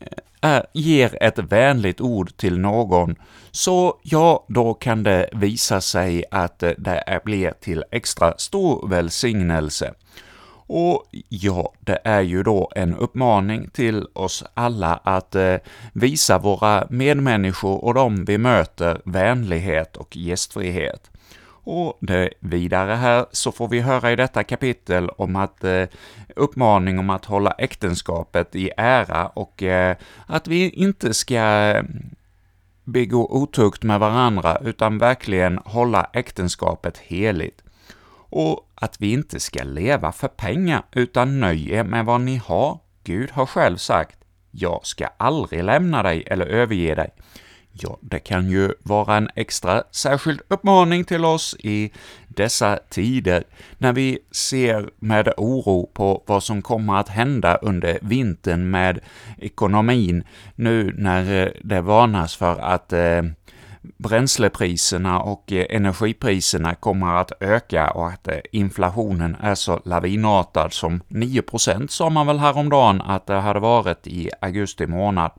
eh, 0.00 0.06
är, 0.40 0.66
ger 0.72 1.22
ett 1.22 1.38
vänligt 1.38 2.00
ord 2.00 2.36
till 2.36 2.58
någon, 2.58 3.16
så 3.50 3.98
ja, 4.02 4.44
då 4.48 4.74
kan 4.74 5.02
det 5.02 5.28
visa 5.32 5.80
sig 5.80 6.24
att 6.30 6.62
eh, 6.62 6.70
det 6.78 7.20
blir 7.24 7.52
till 7.60 7.84
extra 7.90 8.34
stor 8.38 8.88
välsignelse. 8.88 9.94
Och 10.74 11.04
ja, 11.28 11.72
det 11.80 11.98
är 12.04 12.20
ju 12.20 12.42
då 12.42 12.70
en 12.74 12.94
uppmaning 12.94 13.70
till 13.70 14.06
oss 14.12 14.44
alla 14.54 15.00
att 15.04 15.34
eh, 15.34 15.56
visa 15.92 16.38
våra 16.38 16.86
medmänniskor 16.90 17.84
och 17.84 17.94
de 17.94 18.24
vi 18.24 18.38
möter 18.38 19.00
vänlighet 19.04 19.96
och 19.96 20.16
gästfrihet. 20.16 21.10
Och 21.64 21.98
det 22.00 22.30
vidare 22.40 22.94
här 22.94 23.26
så 23.32 23.52
får 23.52 23.68
vi 23.68 23.80
höra 23.80 24.12
i 24.12 24.16
detta 24.16 24.44
kapitel 24.44 25.08
om 25.08 25.36
att 25.36 25.64
eh, 25.64 25.84
uppmaning 26.36 26.98
om 26.98 27.10
att 27.10 27.24
hålla 27.24 27.50
äktenskapet 27.50 28.56
i 28.56 28.70
ära 28.76 29.26
och 29.26 29.62
eh, 29.62 29.96
att 30.26 30.48
vi 30.48 30.70
inte 30.70 31.14
ska 31.14 31.70
eh, 31.70 31.82
begå 32.84 33.28
otukt 33.30 33.82
med 33.82 34.00
varandra, 34.00 34.56
utan 34.56 34.98
verkligen 34.98 35.58
hålla 35.64 36.10
äktenskapet 36.12 36.98
heligt. 36.98 37.62
Och 38.32 38.70
att 38.74 39.00
vi 39.00 39.12
inte 39.12 39.40
ska 39.40 39.62
leva 39.62 40.12
för 40.12 40.28
pengar, 40.28 40.82
utan 40.92 41.40
nöje 41.40 41.84
med 41.84 42.04
vad 42.04 42.20
ni 42.20 42.36
har. 42.36 42.78
Gud 43.04 43.30
har 43.30 43.46
själv 43.46 43.76
sagt, 43.76 44.18
jag 44.50 44.86
ska 44.86 45.06
aldrig 45.16 45.64
lämna 45.64 46.02
dig 46.02 46.24
eller 46.26 46.46
överge 46.46 46.94
dig. 46.94 47.10
Ja, 47.72 47.98
det 48.00 48.18
kan 48.18 48.50
ju 48.50 48.72
vara 48.82 49.16
en 49.16 49.30
extra 49.34 49.82
särskild 49.90 50.40
uppmaning 50.48 51.04
till 51.04 51.24
oss 51.24 51.56
i 51.58 51.92
dessa 52.28 52.78
tider, 52.88 53.44
när 53.78 53.92
vi 53.92 54.18
ser 54.30 54.90
med 54.96 55.32
oro 55.36 55.90
på 55.94 56.22
vad 56.26 56.42
som 56.42 56.62
kommer 56.62 56.96
att 56.96 57.08
hända 57.08 57.56
under 57.56 57.98
vintern 58.02 58.70
med 58.70 59.00
ekonomin, 59.38 60.24
nu 60.54 60.94
när 60.96 61.42
eh, 61.42 61.52
det 61.64 61.80
varnas 61.80 62.36
för 62.36 62.58
att 62.58 62.92
eh, 62.92 63.22
bränslepriserna 63.82 65.20
och 65.20 65.52
eh, 65.52 65.66
energipriserna 65.70 66.74
kommer 66.74 67.16
att 67.20 67.32
öka 67.40 67.90
och 67.90 68.08
att 68.08 68.28
eh, 68.28 68.38
inflationen 68.52 69.36
är 69.40 69.54
så 69.54 69.80
lavinartad 69.84 70.72
som 70.72 71.02
9% 71.08 71.86
sa 71.86 72.10
man 72.10 72.26
väl 72.26 72.38
häromdagen 72.38 73.00
att 73.00 73.26
det 73.26 73.34
hade 73.34 73.60
varit 73.60 74.06
i 74.06 74.30
augusti 74.40 74.86
månad. 74.86 75.30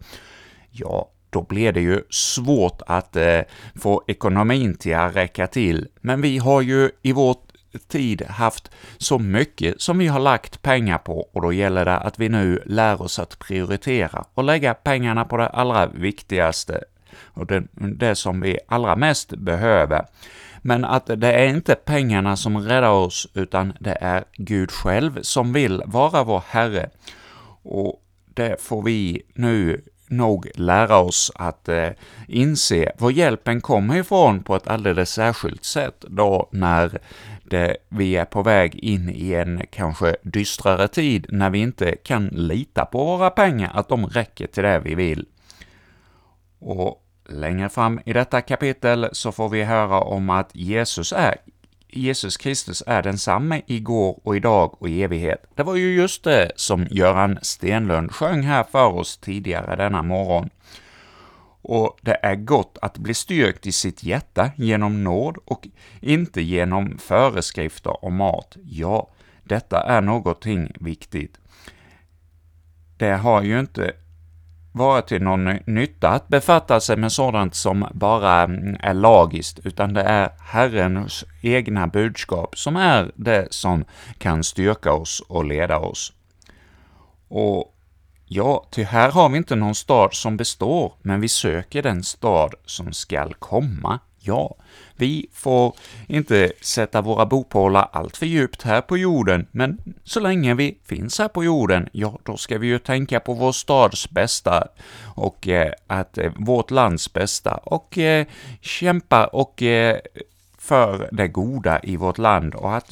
Ja, 0.72 1.10
då 1.30 1.42
blir 1.42 1.72
det 1.72 1.82
ju 1.82 2.02
svårt 2.10 2.82
att 2.88 3.16
eh, 3.16 3.40
få 3.76 4.04
ekonomin 4.08 4.76
till 4.76 4.96
att 4.96 5.16
räcka 5.16 5.48
till. 5.48 5.88
Men 6.02 6.22
vi 6.22 6.38
har 6.38 6.62
ju 6.62 6.90
i 7.02 7.12
vår 7.12 7.36
tid 7.88 8.22
haft 8.22 8.72
så 8.98 9.20
mycket 9.20 9.82
som 9.82 9.98
vi 9.98 10.08
har 10.08 10.20
lagt 10.20 10.62
pengar 10.62 10.98
på 10.98 11.30
och 11.34 11.42
då 11.42 11.54
gäller 11.54 11.86
det 11.86 11.98
att 11.98 12.20
vi 12.20 12.30
nu 12.30 12.64
lär 12.66 13.02
oss 13.02 13.20
att 13.20 13.40
prioritera 13.40 14.26
och 14.34 14.44
lägga 14.44 14.74
pengarna 14.74 15.26
på 15.26 15.38
det 15.38 15.48
allra 15.48 15.88
viktigaste 15.88 16.84
och 17.26 17.46
det, 17.46 17.64
det 17.74 18.16
som 18.16 18.42
vi 18.42 18.60
allra 18.68 18.96
mest 18.96 19.30
behöver. 19.30 20.06
Men 20.62 20.86
att 20.86 21.06
det 21.06 21.34
är 21.34 21.48
inte 21.48 21.76
pengarna 21.76 22.36
som 22.36 22.58
räddar 22.60 22.90
oss, 22.90 23.28
utan 23.34 23.74
det 23.80 23.98
är 24.02 24.24
Gud 24.34 24.72
själv 24.72 25.22
som 25.22 25.54
vill 25.54 25.84
vara 25.86 26.24
vår 26.24 26.44
Herre. 26.48 26.90
Och 27.64 28.02
det 28.34 28.62
får 28.62 28.82
vi 28.82 29.22
nu 29.34 29.82
nog 30.08 30.50
lära 30.56 30.98
oss 30.98 31.32
att 31.36 31.70
eh, 31.70 31.90
inse 32.28 32.92
var 32.98 33.12
hjälpen 33.12 33.62
kommer 33.62 33.98
ifrån 33.98 34.44
på 34.44 34.56
ett 34.56 34.68
alldeles 34.68 35.10
särskilt 35.10 35.64
sätt 35.64 36.06
då 36.08 36.50
när 36.52 37.00
det, 37.44 37.78
vi 37.90 38.16
är 38.16 38.26
på 38.26 38.42
väg 38.42 38.76
in 38.76 39.10
i 39.10 39.34
en 39.34 39.62
kanske 39.72 40.16
dystrare 40.24 40.88
tid 40.88 41.26
när 41.30 41.50
vi 41.50 41.60
inte 41.60 41.96
kan 41.96 42.28
lita 42.28 42.86
på 42.86 43.06
våra 43.06 43.30
pengar, 43.30 43.72
att 43.74 43.90
de 43.90 44.08
räcker 44.08 44.48
till 44.48 44.64
det 44.64 44.80
vi 44.80 44.96
vill. 44.96 45.26
Och 46.60 47.03
längre 47.30 47.70
fram 47.70 48.00
i 48.06 48.14
detta 48.14 48.42
kapitel 48.42 49.10
så 49.12 49.32
får 49.32 49.50
vi 49.50 49.64
höra 49.64 50.00
om 50.02 50.30
att 50.30 50.50
Jesus 50.54 51.14
är 51.14 51.36
Jesus 51.96 52.38
Kristus 52.38 52.84
är 52.88 53.02
densamme 53.02 53.62
igår 53.68 54.20
och 54.24 54.36
idag 54.36 54.82
och 54.82 54.90
i 54.90 55.04
evighet. 55.04 55.46
Det 55.56 55.64
var 55.64 55.76
ju 55.76 55.96
just 55.96 56.24
det 56.24 56.52
som 56.56 56.88
Göran 56.92 57.40
Stenlund 57.42 58.12
sjöng 58.12 58.42
här 58.42 58.64
för 58.64 58.94
oss 58.94 59.18
tidigare 59.18 59.76
denna 59.76 60.04
morgon. 60.04 60.50
Och 61.62 61.98
det 62.02 62.20
är 62.22 62.36
gott 62.36 62.78
att 62.82 62.98
bli 62.98 63.14
styrkt 63.14 63.66
i 63.66 63.72
sitt 63.72 64.04
hjärta 64.04 64.52
genom 64.56 65.04
nåd 65.04 65.38
och 65.46 65.68
inte 66.02 66.42
genom 66.42 66.98
föreskrifter 66.98 68.06
om 68.06 68.16
mat. 68.16 68.58
Ja, 68.64 69.10
detta 69.44 69.84
är 69.84 70.02
någonting 70.02 70.72
viktigt. 70.80 71.38
Det 72.98 73.14
har 73.14 73.42
ju 73.42 73.60
inte 73.60 73.92
vara 74.74 75.02
till 75.02 75.22
någon 75.22 75.46
nytta 75.66 76.10
att 76.10 76.28
befatta 76.28 76.80
sig 76.80 76.98
med 76.98 77.12
sådant 77.12 77.56
som 77.56 77.88
bara 77.94 78.42
mm, 78.42 78.78
är 78.80 78.94
lagiskt, 78.94 79.60
utan 79.64 79.94
det 79.94 80.02
är 80.02 80.30
Herrens 80.40 81.26
egna 81.42 81.88
budskap 81.88 82.58
som 82.58 82.76
är 82.76 83.12
det 83.16 83.48
som 83.50 83.86
kan 84.18 84.44
styrka 84.44 84.94
oss 84.94 85.24
och 85.28 85.46
leda 85.46 85.80
oss. 85.80 86.14
Och 87.28 87.73
ja, 88.34 88.66
ty 88.72 88.84
här 88.84 89.12
har 89.12 89.30
vi 89.30 89.38
inte 89.38 89.56
någon 89.56 89.76
stad 89.76 90.14
som 90.14 90.38
består, 90.38 90.94
men 91.02 91.22
vi 91.22 91.28
söker 91.28 91.82
den 91.82 92.04
stad 92.04 92.54
som 92.66 92.94
skall 92.94 93.34
komma. 93.34 94.00
Ja, 94.20 94.56
vi 94.96 95.28
får 95.34 95.76
inte 96.08 96.52
sätta 96.62 97.02
våra 97.02 97.26
bopålar 97.26 97.90
allt 97.92 98.18
för 98.18 98.26
djupt 98.26 98.62
här 98.62 98.82
på 98.82 98.98
jorden, 98.98 99.48
men 99.52 99.78
så 100.04 100.20
länge 100.20 100.54
vi 100.54 100.78
finns 100.86 101.20
här 101.20 101.28
på 101.28 101.44
jorden, 101.44 101.90
ja, 101.92 102.20
då 102.24 102.38
ska 102.38 102.58
vi 102.58 102.68
ju 102.68 102.80
tänka 102.80 103.20
på 103.20 103.34
vår 103.34 103.52
stads 103.52 104.10
bästa 104.10 104.68
och 105.16 105.48
eh, 105.48 105.74
att 105.88 106.18
eh, 106.18 106.32
vårt 106.36 106.72
lands 106.72 107.14
bästa 107.14 107.56
och 107.56 107.98
eh, 107.98 108.26
kämpa 108.62 109.26
och 109.26 109.64
eh, 109.64 110.00
för 110.64 111.10
det 111.12 111.28
goda 111.28 111.80
i 111.84 111.98
vårt 111.98 112.18
land 112.18 112.56
och 112.56 112.76
att 112.76 112.92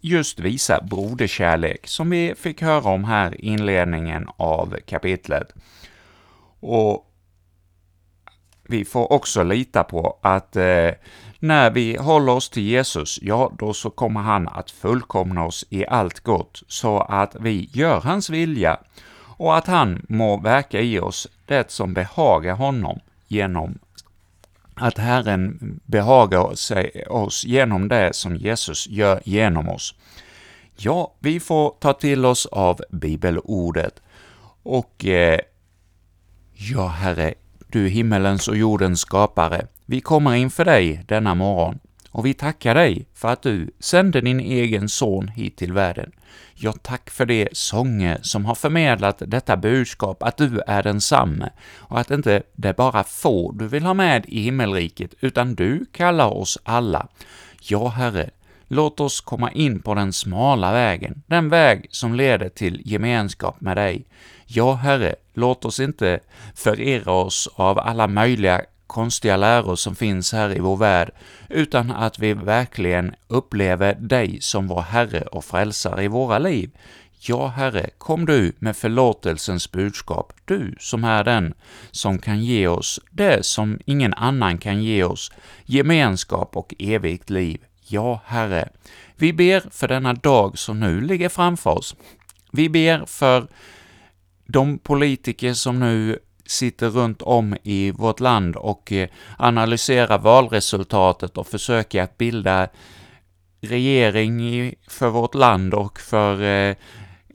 just 0.00 0.40
visa 0.40 0.80
broderkärlek, 0.80 1.86
som 1.86 2.10
vi 2.10 2.34
fick 2.36 2.62
höra 2.62 2.90
om 2.90 3.04
här 3.04 3.40
i 3.40 3.46
inledningen 3.46 4.28
av 4.36 4.76
kapitlet. 4.86 5.54
Och 6.60 7.06
vi 8.62 8.84
får 8.84 9.12
också 9.12 9.42
lita 9.42 9.84
på 9.84 10.18
att 10.22 10.56
eh, 10.56 10.90
när 11.38 11.70
vi 11.70 11.96
håller 11.96 12.32
oss 12.32 12.50
till 12.50 12.62
Jesus, 12.62 13.18
ja, 13.22 13.52
då 13.58 13.72
så 13.72 13.90
kommer 13.90 14.20
han 14.20 14.48
att 14.48 14.70
fullkomna 14.70 15.44
oss 15.44 15.64
i 15.70 15.86
allt 15.86 16.20
gott, 16.20 16.62
så 16.68 17.00
att 17.00 17.36
vi 17.40 17.68
gör 17.72 18.00
hans 18.00 18.30
vilja 18.30 18.78
och 19.36 19.56
att 19.56 19.66
han 19.66 20.06
må 20.08 20.36
verka 20.36 20.80
i 20.80 21.00
oss 21.00 21.28
det 21.46 21.70
som 21.70 21.94
behagar 21.94 22.54
honom 22.54 23.00
genom 23.28 23.78
att 24.80 24.98
Herren 24.98 25.80
behagar 25.86 26.54
sig 26.54 27.04
oss 27.06 27.44
genom 27.44 27.88
det 27.88 28.14
som 28.14 28.36
Jesus 28.36 28.86
gör 28.88 29.20
genom 29.24 29.68
oss. 29.68 29.94
Ja, 30.76 31.14
vi 31.18 31.40
får 31.40 31.74
ta 31.80 31.92
till 31.92 32.24
oss 32.24 32.46
av 32.46 32.80
bibelordet. 32.90 34.02
Och 34.62 35.04
eh, 35.04 35.40
ja, 36.54 36.86
Herre, 36.86 37.34
du 37.66 37.88
himmelens 37.88 38.48
och 38.48 38.56
jordens 38.56 39.00
skapare, 39.00 39.66
vi 39.86 40.00
kommer 40.00 40.34
inför 40.34 40.64
dig 40.64 41.04
denna 41.08 41.34
morgon, 41.34 41.78
och 42.10 42.26
vi 42.26 42.34
tackar 42.34 42.74
dig 42.74 43.06
för 43.14 43.28
att 43.28 43.42
du 43.42 43.70
sände 43.80 44.20
din 44.20 44.40
egen 44.40 44.88
son 44.88 45.28
hit 45.28 45.56
till 45.56 45.72
världen. 45.72 46.12
Ja, 46.54 46.72
tack 46.72 47.10
för 47.10 47.26
de 47.26 47.48
sånger 47.52 48.18
som 48.22 48.44
har 48.44 48.54
förmedlat 48.54 49.22
detta 49.26 49.56
budskap, 49.56 50.22
att 50.22 50.36
du 50.36 50.60
är 50.66 50.82
densamme, 50.82 51.50
och 51.78 52.00
att 52.00 52.10
inte 52.10 52.42
det 52.52 52.76
bara 52.76 53.04
få 53.04 53.52
du 53.52 53.68
vill 53.68 53.82
ha 53.82 53.94
med 53.94 54.24
i 54.28 54.42
himmelriket, 54.42 55.14
utan 55.20 55.54
du 55.54 55.86
kallar 55.92 56.28
oss 56.28 56.58
alla. 56.62 57.06
Ja, 57.60 57.88
Herre, 57.88 58.30
låt 58.68 59.00
oss 59.00 59.20
komma 59.20 59.52
in 59.52 59.82
på 59.82 59.94
den 59.94 60.12
smala 60.12 60.72
vägen, 60.72 61.22
den 61.26 61.48
väg 61.48 61.86
som 61.90 62.14
leder 62.14 62.48
till 62.48 62.82
gemenskap 62.84 63.60
med 63.60 63.76
dig. 63.76 64.04
Ja, 64.46 64.72
Herre, 64.72 65.14
låt 65.34 65.64
oss 65.64 65.80
inte 65.80 66.20
förirra 66.54 67.12
oss 67.12 67.48
av 67.54 67.78
alla 67.78 68.06
möjliga 68.06 68.62
konstiga 68.90 69.36
läror 69.36 69.76
som 69.76 69.94
finns 69.94 70.32
här 70.32 70.56
i 70.56 70.60
vår 70.60 70.76
värld, 70.76 71.10
utan 71.48 71.90
att 71.90 72.18
vi 72.18 72.34
verkligen 72.34 73.14
upplever 73.28 73.94
dig 73.94 74.38
som 74.40 74.68
vår 74.68 74.80
Herre 74.80 75.20
och 75.20 75.44
Frälsare 75.44 76.04
i 76.04 76.08
våra 76.08 76.38
liv. 76.38 76.70
Ja, 77.20 77.46
Herre, 77.46 77.90
kom 77.98 78.26
du 78.26 78.52
med 78.58 78.76
förlåtelsens 78.76 79.72
budskap, 79.72 80.32
du 80.44 80.74
som 80.78 81.04
är 81.04 81.24
den 81.24 81.54
som 81.90 82.18
kan 82.18 82.44
ge 82.44 82.66
oss 82.66 83.00
det 83.10 83.46
som 83.46 83.78
ingen 83.84 84.14
annan 84.14 84.58
kan 84.58 84.82
ge 84.82 85.04
oss, 85.04 85.32
gemenskap 85.64 86.56
och 86.56 86.74
evigt 86.78 87.30
liv. 87.30 87.60
Ja, 87.86 88.20
Herre, 88.24 88.68
vi 89.16 89.32
ber 89.32 89.62
för 89.70 89.88
denna 89.88 90.14
dag 90.14 90.58
som 90.58 90.80
nu 90.80 91.00
ligger 91.00 91.28
framför 91.28 91.70
oss. 91.70 91.96
Vi 92.52 92.68
ber 92.68 93.04
för 93.06 93.46
de 94.46 94.78
politiker 94.78 95.54
som 95.54 95.80
nu 95.80 96.18
sitter 96.50 96.90
runt 96.90 97.22
om 97.22 97.56
i 97.62 97.90
vårt 97.90 98.20
land 98.20 98.56
och 98.56 98.92
eh, 98.92 99.08
analyserar 99.38 100.18
valresultatet 100.18 101.38
och 101.38 101.46
försöker 101.46 102.02
att 102.02 102.18
bilda 102.18 102.68
regering 103.60 104.74
för 104.88 105.08
vårt 105.08 105.34
land 105.34 105.74
och 105.74 106.00
för 106.00 106.42
eh, 106.42 106.76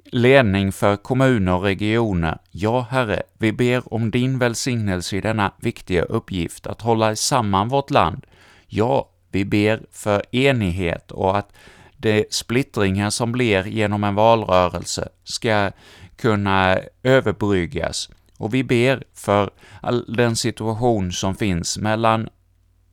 ledning 0.05 0.71
för 0.71 0.95
kommuner 0.95 1.53
och 1.53 1.63
regioner. 1.63 2.37
Ja, 2.51 2.87
Herre, 2.89 3.23
vi 3.37 3.51
ber 3.51 3.93
om 3.93 4.11
din 4.11 4.39
välsignelse 4.39 5.15
i 5.17 5.21
denna 5.21 5.51
viktiga 5.57 6.03
uppgift 6.03 6.67
att 6.67 6.81
hålla 6.81 7.15
samman 7.15 7.67
vårt 7.67 7.91
land. 7.91 8.25
Ja, 8.67 9.09
vi 9.31 9.45
ber 9.45 9.81
för 9.91 10.35
enighet 10.35 11.11
och 11.11 11.37
att 11.37 11.53
de 11.97 12.25
splittringar 12.29 13.09
som 13.09 13.31
blir 13.31 13.67
genom 13.67 14.03
en 14.03 14.15
valrörelse 14.15 15.09
ska 15.23 15.71
kunna 16.15 16.79
överbryggas. 17.03 18.09
Och 18.37 18.53
vi 18.53 18.63
ber 18.63 19.03
för 19.13 19.49
all 19.81 20.05
den 20.15 20.35
situation 20.35 21.11
som 21.11 21.35
finns 21.35 21.77
mellan 21.77 22.29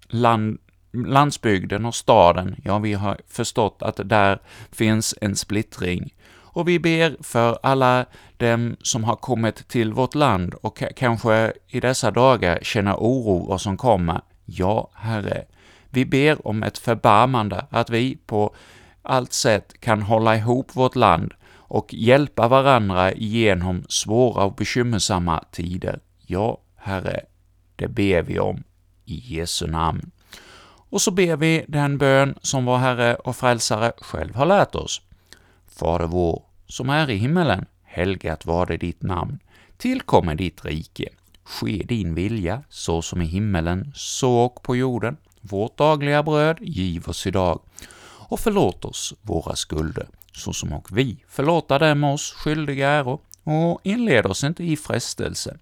land, 0.09 0.59
landsbygden 0.93 1.85
och 1.85 1.95
staden. 1.95 2.57
Ja, 2.65 2.79
vi 2.79 2.93
har 2.93 3.19
förstått 3.29 3.83
att 3.83 4.01
där 4.05 4.39
finns 4.73 5.15
en 5.21 5.37
splittring. 5.37 6.15
Och 6.55 6.69
vi 6.69 6.79
ber 6.79 7.17
för 7.21 7.59
alla 7.63 8.07
dem 8.37 8.77
som 8.83 9.05
har 9.05 9.17
kommit 9.17 9.69
till 9.69 9.93
vårt 9.93 10.15
land 10.15 10.55
och 10.55 10.83
kanske 10.97 11.53
i 11.69 11.81
dessa 11.81 12.11
dagar 12.11 12.59
känner 12.63 12.95
oro 12.95 13.47
vad 13.49 13.61
som 13.61 13.77
kommer. 13.77 14.21
Ja, 14.45 14.91
Herre, 14.95 15.45
vi 15.91 16.05
ber 16.05 16.47
om 16.47 16.63
ett 16.63 16.79
förbarmande, 16.79 17.67
att 17.71 17.91
vi 17.91 18.17
på 18.27 18.55
allt 19.03 19.33
sätt 19.33 19.81
kan 19.81 20.03
hålla 20.03 20.37
ihop 20.37 20.77
vårt 20.77 20.97
land 20.97 21.35
och 21.73 21.95
hjälpa 21.95 22.49
varandra 22.49 23.13
igenom 23.13 23.85
svåra 23.89 24.45
och 24.45 24.55
bekymmersamma 24.55 25.45
tider. 25.51 26.01
Ja, 26.27 26.59
Herre, 26.77 27.21
det 27.77 27.89
ber 27.89 28.23
vi 28.23 28.39
om 28.39 28.65
i 29.05 29.35
Jesu 29.37 29.67
namn. 29.67 30.11
Och 30.91 31.01
så 31.03 31.11
ber 31.11 31.37
vi 31.37 31.65
den 31.69 31.99
bön 31.99 32.35
som 32.43 32.65
vår 32.65 32.77
Herre 32.77 33.15
och 33.15 33.37
Frälsare 33.37 33.93
själv 34.01 34.35
har 34.35 34.47
lärt 34.47 34.75
oss. 34.75 35.01
Fader 35.67 36.07
vår, 36.07 36.43
som 36.67 36.91
är 36.91 37.11
i 37.11 37.17
himmelen, 37.17 37.67
helgat 37.83 38.47
var 38.47 38.67
det 38.67 38.77
ditt 38.77 39.03
namn. 39.03 39.39
Tillkommer 39.77 40.35
ditt 40.35 40.65
rike. 40.65 41.09
Ske 41.45 41.85
din 41.89 42.15
vilja, 42.15 42.63
så 42.69 43.03
som 43.03 43.23
i 43.23 43.27
himmelen, 43.27 43.93
så 43.95 44.39
och 44.39 44.63
på 44.63 44.77
jorden. 44.77 45.17
Vårt 45.41 45.79
dagliga 45.79 46.23
bröd 46.23 46.57
giv 46.61 47.09
oss 47.09 47.27
idag, 47.27 47.61
och 48.29 48.41
förlåt 48.41 48.85
oss 48.85 49.15
våra 49.23 49.57
skulder, 49.57 50.07
såsom 50.33 50.73
och 50.73 50.99
vi 50.99 51.25
förlåta 51.29 51.79
dem 51.79 52.05
oss 52.05 52.33
skyldiga 52.33 52.89
äro, 52.89 53.21
och 53.45 53.81
inled 53.83 54.27
oss 54.27 54.45
inte 54.45 54.65
i 54.65 54.77
frestelse, 54.77 55.59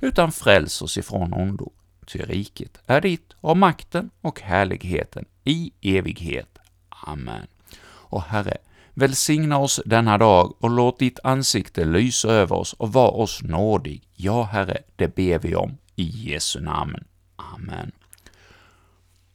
utan 0.00 0.32
fräls 0.32 0.82
oss 0.82 0.98
ifrån 0.98 1.32
ondo. 1.32 1.72
Ty 2.06 2.18
riket 2.18 2.78
är 2.86 3.00
ditt, 3.00 3.34
och 3.40 3.56
makten 3.56 4.10
och 4.20 4.40
härligheten 4.40 5.24
i 5.44 5.72
evighet. 5.82 6.58
Amen. 6.88 7.46
Och 7.84 8.22
Herre, 8.22 8.56
välsigna 8.94 9.58
oss 9.58 9.80
denna 9.86 10.18
dag 10.18 10.54
och 10.60 10.70
låt 10.70 10.98
ditt 10.98 11.18
ansikte 11.24 11.84
lysa 11.84 12.28
över 12.28 12.56
oss 12.56 12.72
och 12.72 12.92
var 12.92 13.20
oss 13.20 13.42
nådig. 13.42 14.08
Ja, 14.14 14.42
Herre, 14.42 14.78
det 14.96 15.14
ber 15.14 15.38
vi 15.38 15.54
om 15.54 15.78
i 15.96 16.04
Jesu 16.04 16.60
namn. 16.60 17.04
Amen. 17.36 17.92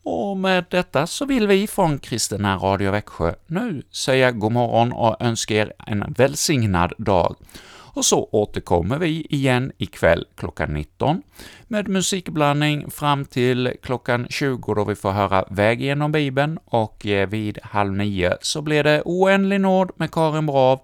Och 0.10 0.38
med 0.38 0.66
detta 0.70 1.08
så 1.08 1.26
vill 1.26 1.48
vi 1.48 1.68
från 1.68 2.00
Kristina 2.00 2.58
Radio 2.58 2.92
Växjö 2.92 3.34
nu 3.48 3.84
säga 3.92 4.32
god 4.32 4.52
morgon 4.52 4.92
och 4.92 5.22
önska 5.22 5.56
er 5.56 5.74
en 5.88 6.14
välsignad 6.18 6.94
dag. 6.98 7.36
Och 7.70 8.06
så 8.06 8.30
återkommer 8.32 8.98
vi 8.98 9.28
igen 9.30 9.72
ikväll 9.78 10.26
klockan 10.36 10.74
19 10.74 11.22
med 11.68 11.88
musikblandning 11.88 12.92
fram 12.92 13.26
till 13.26 13.74
klockan 13.84 14.28
20 14.30 14.74
då 14.74 14.84
vi 14.84 14.96
får 14.96 15.12
höra 15.12 15.46
Väg 15.50 15.82
genom 15.82 16.12
Bibeln. 16.12 16.60
Och 16.66 17.06
eh, 17.06 17.30
vid 17.30 17.60
halv 17.64 17.94
nio 17.94 18.38
så 18.42 18.62
blir 18.62 18.84
det 18.84 19.02
Oändlig 19.06 19.62
nåd 19.62 19.92
med 19.96 20.12
Karin 20.12 20.46
Brav. 20.46 20.80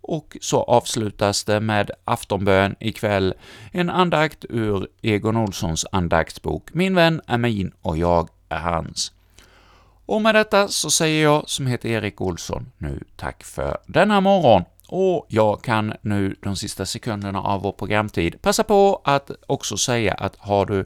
Och 0.00 0.36
så 0.40 0.62
avslutas 0.62 1.44
det 1.44 1.60
med 1.60 1.90
aftonbön 2.04 2.74
ikväll, 2.80 3.34
en 3.72 3.90
andakt 3.90 4.44
ur 4.48 4.88
Egon 5.02 5.36
Olssons 5.36 5.86
andaktsbok. 5.92 6.74
”Min 6.74 6.94
vän 6.94 7.20
är 7.26 7.38
min 7.38 7.72
och 7.82 7.96
jag 7.96 8.28
är 8.52 8.58
hans”. 8.60 9.12
Och 10.06 10.22
med 10.22 10.34
detta 10.34 10.68
så 10.68 10.90
säger 10.90 11.22
jag, 11.22 11.48
som 11.48 11.66
heter 11.66 11.88
Erik 11.88 12.20
Olsson, 12.20 12.70
nu 12.78 13.04
tack 13.16 13.44
för 13.44 13.78
denna 13.86 14.20
morgon, 14.20 14.64
och 14.88 15.26
jag 15.28 15.64
kan 15.64 15.94
nu 16.02 16.36
de 16.42 16.56
sista 16.56 16.86
sekunderna 16.86 17.40
av 17.40 17.62
vår 17.62 17.72
programtid 17.72 18.42
passa 18.42 18.64
på 18.64 19.00
att 19.04 19.30
också 19.46 19.76
säga 19.76 20.14
att 20.14 20.36
har 20.38 20.66
du 20.66 20.84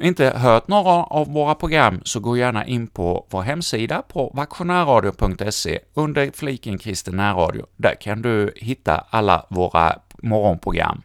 inte 0.00 0.30
hört 0.30 0.68
några 0.68 0.90
av 0.90 1.32
våra 1.32 1.54
program 1.54 2.00
så 2.04 2.20
gå 2.20 2.36
gärna 2.36 2.66
in 2.66 2.86
på 2.86 3.26
vår 3.30 3.42
hemsida 3.42 4.02
på 4.02 4.30
vaktionärradio.se 4.34 5.78
under 5.94 6.30
fliken 6.30 6.78
kristen 6.78 7.16
närradio. 7.16 7.66
Där 7.76 7.94
kan 7.94 8.22
du 8.22 8.52
hitta 8.56 9.04
alla 9.10 9.46
våra 9.48 9.98
morgonprogram. 10.22 11.02